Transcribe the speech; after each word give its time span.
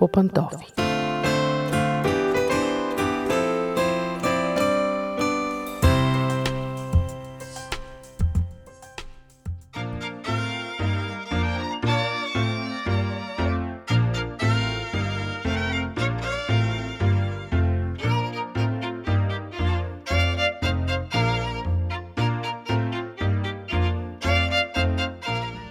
по 0.00 0.08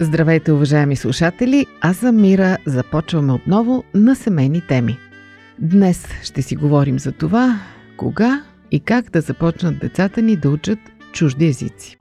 Здравейте, 0.01 0.51
уважаеми 0.51 0.95
слушатели! 0.95 1.65
Аз 1.81 1.97
съм 1.97 2.21
Мира. 2.21 2.57
Започваме 2.65 3.33
отново 3.33 3.83
на 3.93 4.15
семейни 4.15 4.61
теми. 4.67 4.97
Днес 5.59 6.07
ще 6.23 6.41
си 6.41 6.55
говорим 6.55 6.99
за 6.99 7.11
това, 7.11 7.59
кога 7.97 8.43
и 8.71 8.79
как 8.79 9.09
да 9.09 9.21
започнат 9.21 9.79
децата 9.79 10.21
ни 10.21 10.35
да 10.35 10.49
учат 10.49 10.79
чужди 11.13 11.45
езици. 11.45 11.97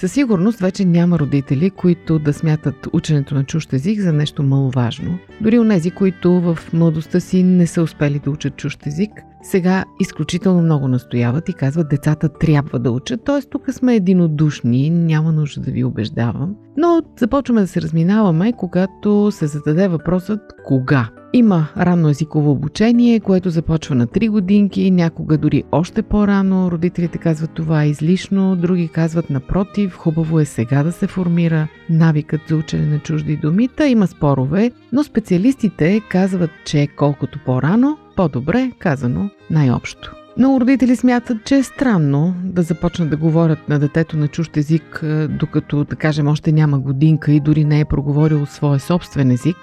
Със 0.00 0.12
сигурност 0.12 0.60
вече 0.60 0.84
няма 0.84 1.18
родители, 1.18 1.70
които 1.70 2.18
да 2.18 2.32
смятат 2.32 2.88
ученето 2.92 3.34
на 3.34 3.44
чужд 3.44 3.72
език 3.72 4.00
за 4.00 4.12
нещо 4.12 4.42
маловажно. 4.42 5.18
Дори 5.40 5.58
у 5.58 5.64
нези, 5.64 5.90
които 5.90 6.40
в 6.40 6.58
младостта 6.72 7.20
си 7.20 7.42
не 7.42 7.66
са 7.66 7.82
успели 7.82 8.18
да 8.18 8.30
учат 8.30 8.56
чужд 8.56 8.86
език, 8.86 9.10
сега 9.42 9.84
изключително 10.00 10.62
много 10.62 10.88
настояват 10.88 11.48
и 11.48 11.52
казват 11.52 11.88
децата 11.88 12.28
трябва 12.28 12.78
да 12.78 12.90
учат, 12.90 13.24
т.е. 13.24 13.48
тук 13.50 13.72
сме 13.72 13.96
единодушни, 13.96 14.90
няма 14.90 15.32
нужда 15.32 15.60
да 15.60 15.70
ви 15.70 15.84
убеждавам. 15.84 16.54
Но 16.76 17.02
започваме 17.18 17.60
да 17.60 17.66
се 17.66 17.82
разминаваме, 17.82 18.52
когато 18.52 19.30
се 19.30 19.46
зададе 19.46 19.88
въпросът 19.88 20.40
кога. 20.64 21.10
Има 21.32 21.68
ранно 21.76 22.08
езиково 22.08 22.50
обучение, 22.50 23.20
което 23.20 23.50
започва 23.50 23.94
на 23.94 24.06
3 24.06 24.30
годинки, 24.30 24.90
някога 24.90 25.38
дори 25.38 25.64
още 25.72 26.02
по-рано. 26.02 26.70
Родителите 26.70 27.18
казват 27.18 27.50
това 27.54 27.82
е 27.82 27.88
излишно, 27.88 28.56
други 28.56 28.88
казват 28.88 29.30
напротив, 29.30 29.96
хубаво 29.96 30.40
е 30.40 30.44
сега 30.44 30.82
да 30.82 30.92
се 30.92 31.06
формира 31.06 31.68
навикът 31.90 32.40
за 32.48 32.56
учене 32.56 32.86
на 32.86 32.98
чужди 32.98 33.36
думи. 33.36 33.68
Та 33.68 33.86
има 33.86 34.06
спорове, 34.06 34.70
но 34.92 35.04
специалистите 35.04 36.00
казват, 36.10 36.50
че 36.64 36.88
колкото 36.96 37.38
по-рано, 37.46 37.98
по-добре, 38.16 38.72
казано 38.78 39.30
най-общо. 39.50 40.14
Много 40.38 40.60
родители 40.60 40.96
смятат, 40.96 41.44
че 41.44 41.56
е 41.56 41.62
странно 41.62 42.34
да 42.44 42.62
започнат 42.62 43.10
да 43.10 43.16
говорят 43.16 43.68
на 43.68 43.78
детето 43.78 44.16
на 44.16 44.28
чужд 44.28 44.56
език, 44.56 45.00
е, 45.02 45.28
докато, 45.28 45.84
да 45.84 45.96
кажем, 45.96 46.28
още 46.28 46.52
няма 46.52 46.78
годинка 46.78 47.32
и 47.32 47.40
дори 47.40 47.64
не 47.64 47.80
е 47.80 47.84
проговорил 47.84 48.46
своя 48.46 48.80
собствен 48.80 49.30
език. 49.30 49.56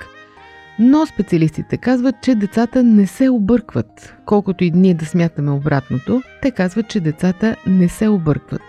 Но 0.79 1.05
специалистите 1.05 1.77
казват, 1.77 2.15
че 2.21 2.35
децата 2.35 2.83
не 2.83 3.07
се 3.07 3.29
объркват. 3.29 4.15
Колкото 4.25 4.63
и 4.63 4.71
ние 4.71 4.93
да 4.93 5.05
смятаме 5.05 5.51
обратното, 5.51 6.21
те 6.41 6.51
казват, 6.51 6.87
че 6.87 6.99
децата 6.99 7.55
не 7.67 7.89
се 7.89 8.07
объркват. 8.07 8.61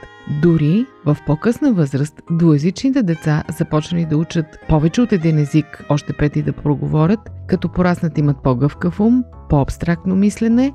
Дори 0.42 0.86
в 1.06 1.16
по-късна 1.26 1.72
възраст 1.72 2.22
двуязичните 2.30 3.02
деца 3.02 3.44
започнали 3.58 4.04
да 4.04 4.16
учат 4.16 4.46
повече 4.68 5.00
от 5.00 5.12
един 5.12 5.38
език, 5.38 5.84
още 5.88 6.12
преди 6.12 6.42
да 6.42 6.52
проговорят, 6.52 7.20
като 7.46 7.68
пораснат 7.68 8.18
имат 8.18 8.36
по-гъвкав 8.42 9.00
ум, 9.00 9.24
по-абстрактно 9.48 10.16
мислене, 10.16 10.72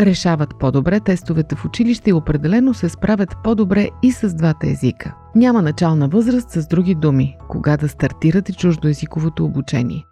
решават 0.00 0.58
по-добре 0.58 1.00
тестовете 1.00 1.56
в 1.56 1.64
училище 1.64 2.10
и 2.10 2.12
определено 2.12 2.74
се 2.74 2.88
справят 2.88 3.36
по-добре 3.44 3.88
и 4.02 4.12
с 4.12 4.34
двата 4.34 4.66
езика. 4.66 5.14
Няма 5.34 5.62
начална 5.62 6.08
възраст 6.08 6.50
с 6.50 6.66
други 6.66 6.94
думи, 6.94 7.36
кога 7.48 7.76
да 7.76 7.88
стартирате 7.88 8.52
чуждоязиковото 8.52 9.44
обучение. 9.44 10.04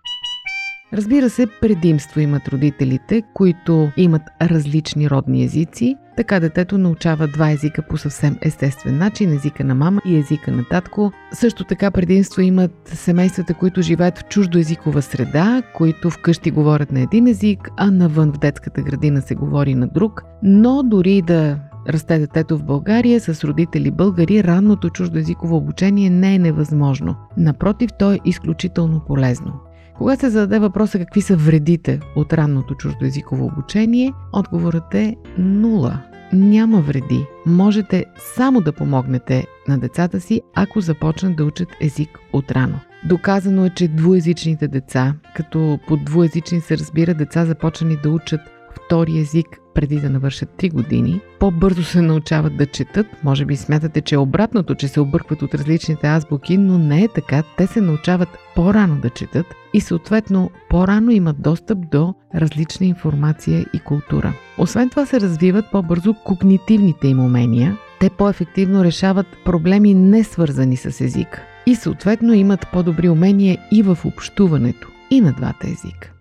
Разбира 0.94 1.30
се, 1.30 1.46
предимство 1.60 2.20
имат 2.20 2.48
родителите, 2.48 3.22
които 3.34 3.90
имат 3.96 4.22
различни 4.42 5.10
родни 5.10 5.44
езици. 5.44 5.96
Така 6.16 6.40
детето 6.40 6.78
научава 6.78 7.28
два 7.28 7.50
езика 7.50 7.82
по 7.82 7.96
съвсем 7.96 8.36
естествен 8.42 8.98
начин, 8.98 9.32
езика 9.32 9.64
на 9.64 9.74
мама 9.74 10.00
и 10.06 10.16
езика 10.16 10.52
на 10.52 10.64
татко. 10.70 11.12
Също 11.32 11.64
така 11.64 11.90
предимство 11.90 12.42
имат 12.42 12.70
семействата, 12.84 13.54
които 13.54 13.82
живеят 13.82 14.18
в 14.18 14.24
чуждоезикова 14.24 15.02
среда, 15.02 15.62
които 15.74 16.10
вкъщи 16.10 16.50
говорят 16.50 16.92
на 16.92 17.00
един 17.00 17.26
език, 17.26 17.68
а 17.76 17.90
навън 17.90 18.32
в 18.32 18.38
детската 18.38 18.82
градина 18.82 19.22
се 19.22 19.34
говори 19.34 19.74
на 19.74 19.86
друг. 19.86 20.22
Но 20.42 20.82
дори 20.82 21.22
да 21.22 21.58
расте 21.88 22.18
детето 22.18 22.58
в 22.58 22.64
България 22.64 23.20
с 23.20 23.44
родители 23.44 23.90
българи, 23.90 24.44
ранното 24.44 24.90
чуждоезиково 24.90 25.56
обучение 25.56 26.10
не 26.10 26.34
е 26.34 26.38
невъзможно. 26.38 27.16
Напротив, 27.36 27.90
то 27.98 28.12
е 28.12 28.20
изключително 28.24 29.00
полезно. 29.06 29.52
Когато 29.98 30.20
се 30.20 30.30
зададе 30.30 30.58
въпроса 30.58 30.98
какви 30.98 31.22
са 31.22 31.36
вредите 31.36 32.00
от 32.16 32.32
ранното 32.32 32.74
чуждоязиково 32.74 33.46
обучение, 33.46 34.12
отговорът 34.32 34.94
е 34.94 35.16
нула. 35.38 35.98
Няма 36.32 36.80
вреди. 36.80 37.26
Можете 37.46 38.04
само 38.36 38.60
да 38.60 38.72
помогнете 38.72 39.46
на 39.68 39.78
децата 39.78 40.20
си, 40.20 40.40
ако 40.54 40.80
започнат 40.80 41.36
да 41.36 41.44
учат 41.44 41.68
език 41.80 42.18
от 42.32 42.50
рано. 42.50 42.80
Доказано 43.04 43.66
е, 43.66 43.70
че 43.70 43.88
двуязичните 43.88 44.68
деца, 44.68 45.14
като 45.36 45.78
по 45.88 45.96
двуязични 45.96 46.60
се 46.60 46.78
разбира 46.78 47.14
деца 47.14 47.44
започнали 47.44 47.98
да 48.02 48.10
учат 48.10 48.40
втори 48.74 49.18
език 49.18 49.46
преди 49.74 50.00
да 50.00 50.10
навършат 50.10 50.48
3 50.58 50.72
години, 50.72 51.20
по-бързо 51.40 51.82
се 51.82 52.00
научават 52.00 52.56
да 52.56 52.66
четат. 52.66 53.06
Може 53.24 53.44
би 53.44 53.56
смятате, 53.56 54.00
че 54.00 54.14
е 54.14 54.18
обратното, 54.18 54.74
че 54.74 54.88
се 54.88 55.00
объркват 55.00 55.42
от 55.42 55.54
различните 55.54 56.06
азбуки, 56.06 56.58
но 56.58 56.78
не 56.78 57.04
е 57.04 57.08
така. 57.08 57.42
Те 57.56 57.66
се 57.66 57.80
научават 57.80 58.28
по-рано 58.54 58.96
да 59.00 59.10
четат 59.10 59.46
и 59.74 59.80
съответно 59.80 60.50
по-рано 60.70 61.10
имат 61.10 61.42
достъп 61.42 61.78
до 61.90 62.14
различна 62.34 62.86
информация 62.86 63.66
и 63.74 63.80
култура. 63.80 64.32
Освен 64.58 64.90
това 64.90 65.06
се 65.06 65.20
развиват 65.20 65.64
по-бързо 65.72 66.14
когнитивните 66.14 67.08
им 67.08 67.20
умения. 67.20 67.78
Те 68.00 68.10
по-ефективно 68.10 68.84
решават 68.84 69.26
проблеми 69.44 69.94
не 69.94 70.24
свързани 70.24 70.76
с 70.76 71.00
език 71.00 71.42
и 71.66 71.74
съответно 71.74 72.34
имат 72.34 72.66
по-добри 72.72 73.08
умения 73.08 73.58
и 73.72 73.82
в 73.82 73.98
общуването 74.04 74.88
и 75.10 75.20
на 75.20 75.32
двата 75.32 75.66
езика. 75.66 76.11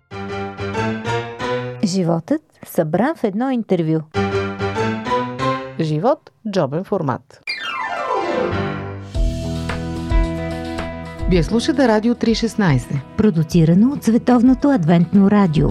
Животът 1.84 2.42
събран 2.66 3.16
в 3.16 3.24
едно 3.24 3.52
интервю. 3.52 4.00
Живот– 5.80 6.32
джобен 6.52 6.84
формат. 6.84 7.42
Вие 11.30 11.44
слушате 11.44 11.88
Радио 11.88 12.14
316. 12.14 13.00
Продуцирано 13.18 13.94
от 13.94 14.04
Световното 14.04 14.70
адвентно 14.70 15.32
радио. 15.32 15.70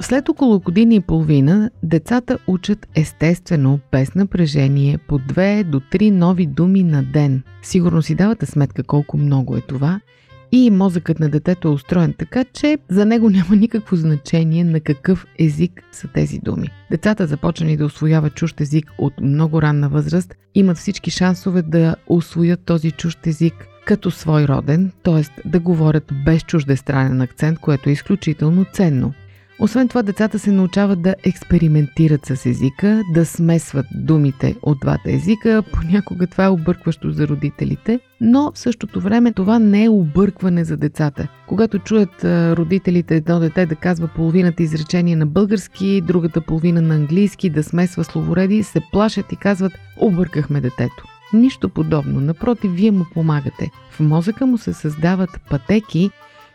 След 0.00 0.28
около 0.28 0.60
година 0.60 0.94
и 0.94 1.00
половина 1.00 1.70
децата 1.82 2.38
учат 2.46 2.88
естествено, 2.94 3.80
без 3.92 4.14
напрежение, 4.14 4.98
по 5.08 5.18
две 5.18 5.64
до 5.64 5.80
три 5.80 6.10
нови 6.10 6.46
думи 6.46 6.82
на 6.82 7.02
ден. 7.02 7.42
Сигурно 7.62 8.02
си 8.02 8.14
давате 8.14 8.46
сметка 8.46 8.82
колко 8.82 9.16
много 9.16 9.56
е 9.56 9.60
това– 9.60 10.00
и 10.52 10.70
мозъкът 10.70 11.20
на 11.20 11.28
детето 11.28 11.68
е 11.68 11.70
устроен 11.70 12.14
така, 12.18 12.44
че 12.44 12.78
за 12.88 13.06
него 13.06 13.30
няма 13.30 13.56
никакво 13.56 13.96
значение 13.96 14.64
на 14.64 14.80
какъв 14.80 15.26
език 15.38 15.82
са 15.92 16.08
тези 16.08 16.38
думи. 16.38 16.68
Децата, 16.90 17.26
започнали 17.26 17.76
да 17.76 17.84
освояват 17.84 18.34
чужд 18.34 18.60
език 18.60 18.92
от 18.98 19.20
много 19.20 19.62
ранна 19.62 19.88
възраст, 19.88 20.34
имат 20.54 20.76
всички 20.76 21.10
шансове 21.10 21.62
да 21.62 21.96
освоят 22.06 22.60
този 22.64 22.90
чужд 22.90 23.26
език 23.26 23.54
като 23.84 24.10
свой 24.10 24.44
роден, 24.44 24.92
т.е. 25.02 25.48
да 25.48 25.60
говорят 25.60 26.12
без 26.24 26.42
чуждестранен 26.42 27.20
акцент, 27.20 27.58
което 27.58 27.88
е 27.88 27.92
изключително 27.92 28.66
ценно. 28.72 29.14
Освен 29.60 29.88
това, 29.88 30.02
децата 30.02 30.38
се 30.38 30.52
научават 30.52 31.02
да 31.02 31.14
експериментират 31.24 32.26
с 32.26 32.46
езика, 32.46 33.02
да 33.14 33.26
смесват 33.26 33.86
думите 33.94 34.56
от 34.62 34.80
двата 34.80 35.12
езика. 35.12 35.62
Понякога 35.72 36.26
това 36.26 36.44
е 36.44 36.48
объркващо 36.48 37.10
за 37.10 37.28
родителите, 37.28 38.00
но 38.20 38.52
в 38.54 38.58
същото 38.58 39.00
време 39.00 39.32
това 39.32 39.58
не 39.58 39.84
е 39.84 39.88
объркване 39.88 40.64
за 40.64 40.76
децата. 40.76 41.28
Когато 41.48 41.78
чуят 41.78 42.24
родителите 42.24 43.16
едно 43.16 43.40
дете 43.40 43.66
да 43.66 43.74
казва 43.74 44.08
половината 44.08 44.62
изречение 44.62 45.16
на 45.16 45.26
български, 45.26 46.00
другата 46.00 46.40
половина 46.40 46.80
на 46.82 46.94
английски, 46.94 47.50
да 47.50 47.62
смесва 47.62 48.04
словореди, 48.04 48.62
се 48.62 48.80
плашат 48.92 49.32
и 49.32 49.36
казват 49.36 49.72
объркахме 50.00 50.60
детето. 50.60 51.04
Нищо 51.32 51.68
подобно, 51.68 52.20
напротив, 52.20 52.72
вие 52.74 52.90
му 52.90 53.04
помагате. 53.14 53.70
В 53.90 54.00
мозъка 54.00 54.46
му 54.46 54.58
се 54.58 54.72
създават 54.72 55.40
пътеки, 55.50 56.10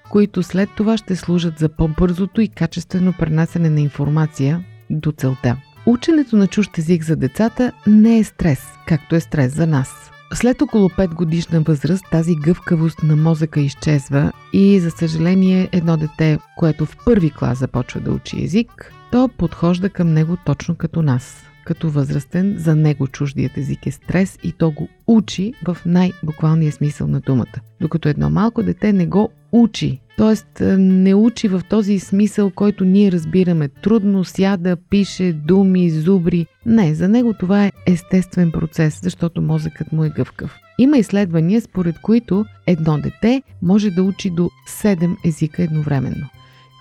които 0.10 0.44
след 0.44 0.70
това 0.78 0.98
ще 0.98 1.16
служат 1.16 1.60
за 1.60 1.70
по-бързото 1.70 2.42
и 2.42 2.48
качествено 2.48 3.14
пренасене 3.20 3.70
на 3.70 3.82
информация 3.82 4.64
до 4.90 5.12
целта. 5.12 5.58
Ученето 5.86 6.36
на 6.36 6.48
чужд 6.48 6.78
език 6.78 7.04
за 7.04 7.16
децата 7.16 7.72
не 7.88 8.18
е 8.18 8.24
стрес, 8.24 8.62
както 8.88 9.16
е 9.16 9.20
стрес 9.20 9.56
за 9.56 9.68
нас. 9.68 10.12
След 10.34 10.62
около 10.62 10.90
5 10.90 11.14
годишна 11.14 11.62
възраст 11.62 12.06
тази 12.12 12.36
гъвкавост 12.36 13.04
на 13.04 13.16
мозъка 13.16 13.60
изчезва 13.60 14.32
и 14.54 14.80
за 14.80 14.92
съжаление 14.92 15.70
едно 15.72 15.98
дете, 15.98 16.38
което 16.58 16.86
в 16.86 16.98
първи 17.06 17.32
клас 17.32 17.60
започва 17.60 18.00
да 18.00 18.12
учи 18.12 18.44
език, 18.44 18.94
то 19.12 19.30
подхожда 19.38 19.90
към 19.90 20.14
него 20.14 20.38
точно 20.46 20.76
като 20.76 21.02
нас. 21.02 21.44
като 21.66 21.90
възрастен, 21.90 22.56
за 22.58 22.76
него 22.76 23.08
чуждият 23.08 23.58
език 23.58 23.86
е 23.86 23.92
стрес 23.92 24.40
и 24.44 24.52
то 24.52 24.72
го 24.72 24.90
учи 25.08 25.54
в 25.66 25.78
най-буквалния 25.86 26.72
смисъл 26.72 27.08
на 27.08 27.20
думата. 27.20 27.60
Докато 27.82 28.10
едно 28.10 28.30
малко 28.30 28.64
дете 28.64 28.94
не 28.94 29.06
го 29.06 29.30
учи. 29.54 30.00
Тоест 30.18 30.48
не 30.78 31.14
учи 31.14 31.48
в 31.48 31.62
този 31.70 32.00
смисъл, 32.00 32.50
който 32.50 32.86
ние 32.86 33.12
разбираме. 33.12 33.68
Трудно 33.68 34.24
сяда, 34.24 34.78
пише, 34.90 35.34
думи, 35.34 35.90
зубри. 35.90 36.46
Не, 36.66 36.96
за 36.96 37.10
него 37.10 37.34
това 37.40 37.66
е 37.66 37.72
естествен 37.88 38.52
процес, 38.52 39.00
защото 39.04 39.42
мозъкът 39.42 39.92
му 39.92 40.04
е 40.04 40.10
гъвкав. 40.10 40.60
Има 40.78 40.98
изследвания, 40.98 41.62
според 41.62 42.00
които 42.00 42.46
едно 42.68 42.98
дете 42.98 43.42
може 43.62 43.90
да 43.90 44.04
учи 44.04 44.30
до 44.30 44.50
7 44.68 45.16
езика 45.26 45.64
едновременно 45.64 46.30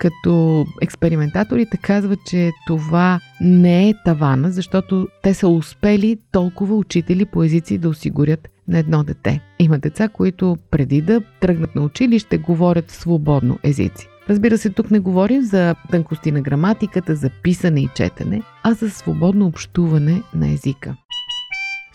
като 0.03 0.65
експериментаторите 0.81 1.77
казват, 1.77 2.19
че 2.25 2.51
това 2.67 3.19
не 3.41 3.89
е 3.89 3.93
тавана, 4.05 4.51
защото 4.51 5.07
те 5.21 5.33
са 5.33 5.47
успели 5.47 6.17
толкова 6.31 6.75
учители 6.75 7.25
по 7.25 7.43
езици 7.43 7.77
да 7.77 7.89
осигурят 7.89 8.49
на 8.67 8.79
едно 8.79 9.03
дете. 9.03 9.41
Има 9.59 9.79
деца, 9.79 10.07
които 10.07 10.57
преди 10.71 11.01
да 11.01 11.21
тръгнат 11.41 11.75
на 11.75 11.81
училище 11.81 12.37
говорят 12.37 12.91
свободно 12.91 13.59
езици. 13.63 14.07
Разбира 14.29 14.57
се, 14.57 14.69
тук 14.69 14.91
не 14.91 14.99
говорим 14.99 15.41
за 15.41 15.75
тънкости 15.91 16.31
на 16.31 16.41
граматиката, 16.41 17.15
за 17.15 17.29
писане 17.29 17.81
и 17.81 17.89
четене, 17.95 18.41
а 18.63 18.73
за 18.73 18.89
свободно 18.89 19.45
общуване 19.45 20.21
на 20.35 20.51
езика. 20.51 20.95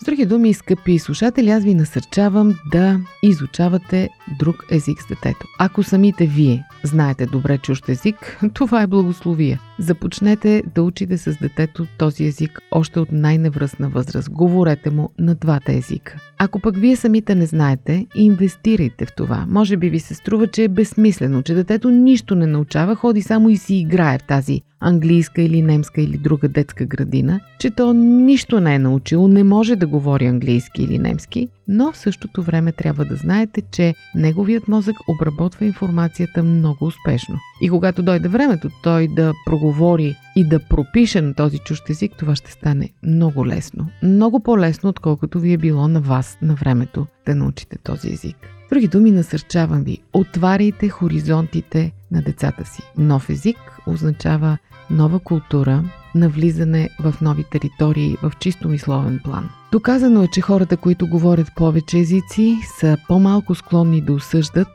С 0.01 0.05
други 0.05 0.25
думи, 0.25 0.53
скъпи 0.53 0.99
слушатели, 0.99 1.49
аз 1.49 1.63
ви 1.63 1.73
насърчавам 1.73 2.55
да 2.71 2.99
изучавате 3.23 4.09
друг 4.39 4.55
език 4.71 5.01
с 5.01 5.07
детето. 5.07 5.47
Ако 5.59 5.83
самите 5.83 6.25
вие 6.25 6.63
знаете 6.83 7.25
добре 7.25 7.57
чужд 7.57 7.89
език, 7.89 8.39
това 8.53 8.81
е 8.81 8.87
благословия. 8.87 9.61
Започнете 9.79 10.63
да 10.75 10.83
учите 10.83 11.17
с 11.17 11.37
детето 11.41 11.87
този 11.97 12.25
език 12.25 12.59
още 12.71 12.99
от 12.99 13.11
най-невръсна 13.11 13.89
възраст. 13.89 14.29
Говорете 14.29 14.89
му 14.89 15.09
на 15.19 15.35
двата 15.35 15.73
езика. 15.73 16.15
Ако 16.37 16.59
пък 16.59 16.77
вие 16.77 16.95
самите 16.95 17.35
не 17.35 17.45
знаете, 17.45 18.05
инвестирайте 18.15 19.05
в 19.05 19.15
това. 19.15 19.45
Може 19.49 19.77
би 19.77 19.89
ви 19.89 19.99
се 19.99 20.13
струва, 20.13 20.47
че 20.47 20.63
е 20.63 20.67
безсмислено, 20.67 21.41
че 21.41 21.53
детето 21.53 21.89
нищо 21.89 22.35
не 22.35 22.45
научава, 22.45 22.95
ходи 22.95 23.21
само 23.21 23.49
и 23.49 23.57
си 23.57 23.75
играе 23.75 24.17
в 24.17 24.23
тази 24.23 24.61
английска 24.79 25.41
или 25.41 25.61
немска 25.61 26.01
или 26.01 26.17
друга 26.17 26.49
детска 26.49 26.85
градина, 26.85 27.39
че 27.59 27.69
то 27.69 27.93
нищо 27.93 28.59
не 28.59 28.75
е 28.75 28.79
научило, 28.79 29.27
не 29.27 29.43
може 29.43 29.75
да 29.75 29.87
говори 29.87 30.25
английски 30.25 30.83
или 30.83 30.99
немски, 30.99 31.47
но 31.67 31.91
в 31.91 31.97
същото 31.97 32.43
време 32.43 32.71
трябва 32.71 33.05
да 33.05 33.15
знаете, 33.15 33.61
че 33.71 33.95
неговият 34.15 34.67
мозък 34.67 34.95
обработва 35.07 35.65
информацията 35.65 36.43
много 36.43 36.85
успешно. 36.85 37.35
И 37.61 37.69
когато 37.69 38.03
дойде 38.03 38.27
времето 38.27 38.69
той 38.83 39.07
да 39.07 39.33
проговори 39.45 40.15
и 40.35 40.43
да 40.43 40.59
пропише 40.59 41.21
на 41.21 41.33
този 41.33 41.57
чужд 41.57 41.89
език, 41.89 42.11
това 42.19 42.35
ще 42.35 42.51
стане 42.51 42.89
много 43.03 43.47
лесно. 43.47 43.87
Много 44.03 44.39
по-лесно, 44.39 44.89
отколкото 44.89 45.39
ви 45.39 45.53
е 45.53 45.57
било 45.57 45.87
на 45.87 46.01
вас 46.01 46.37
на 46.41 46.55
времето 46.55 47.07
да 47.25 47.35
научите 47.35 47.77
този 47.77 48.13
език. 48.13 48.37
Други 48.69 48.87
думи, 48.87 49.11
насърчавам 49.11 49.83
ви, 49.83 49.97
отваряйте 50.13 50.89
хоризонтите 50.89 51.91
на 52.11 52.21
децата 52.21 52.65
си. 52.65 52.81
Нов 52.97 53.29
език 53.29 53.57
означава 53.87 54.57
нова 54.91 55.19
култура, 55.19 55.83
навлизане 56.15 56.89
в 56.99 57.15
нови 57.21 57.43
територии 57.43 58.17
в 58.23 58.31
чисто 58.39 58.69
мисловен 58.69 59.19
план. 59.23 59.49
Доказано 59.71 60.23
е, 60.23 60.27
че 60.27 60.41
хората, 60.41 60.77
които 60.77 61.07
говорят 61.07 61.51
повече 61.55 61.99
езици, 61.99 62.57
са 62.79 62.97
по-малко 63.07 63.55
склонни 63.55 64.01
да 64.01 64.13
осъждат, 64.13 64.67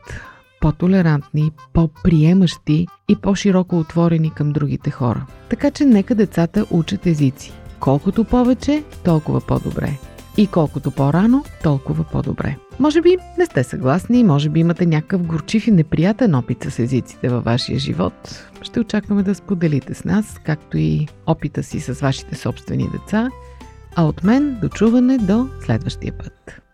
по-толерантни, 0.61 1.51
по-приемащи 1.73 2.87
и 3.07 3.15
по-широко 3.15 3.79
отворени 3.79 4.29
към 4.29 4.51
другите 4.51 4.91
хора. 4.91 5.25
Така 5.49 5.71
че 5.71 5.85
нека 5.85 6.15
децата 6.15 6.65
учат 6.71 7.05
езици. 7.05 7.53
Колкото 7.79 8.23
повече, 8.23 8.83
толкова 9.03 9.41
по-добре. 9.41 9.97
И 10.37 10.47
колкото 10.47 10.91
по-рано, 10.91 11.43
толкова 11.63 12.03
по-добре. 12.03 12.57
Може 12.79 13.01
би 13.01 13.17
не 13.37 13.45
сте 13.45 13.63
съгласни, 13.63 14.23
може 14.23 14.49
би 14.49 14.59
имате 14.59 14.85
някакъв 14.85 15.23
горчив 15.23 15.67
и 15.67 15.71
неприятен 15.71 16.35
опит 16.35 16.63
с 16.63 16.79
езиците 16.79 17.29
във 17.29 17.43
вашия 17.43 17.79
живот. 17.79 18.47
Ще 18.61 18.79
очакваме 18.79 19.23
да 19.23 19.35
споделите 19.35 19.93
с 19.93 20.05
нас, 20.05 20.39
както 20.43 20.77
и 20.77 21.07
опита 21.27 21.63
си 21.63 21.79
с 21.79 22.01
вашите 22.01 22.35
собствени 22.35 22.89
деца. 22.91 23.29
А 23.95 24.03
от 24.03 24.23
мен 24.23 24.57
до 24.61 24.69
чуване 24.69 25.17
до 25.17 25.49
следващия 25.65 26.13
път. 26.17 26.64